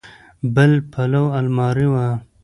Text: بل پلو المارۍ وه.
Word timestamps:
بل 0.55 0.71
پلو 0.91 1.23
المارۍ 1.39 1.87
وه. 1.93 2.07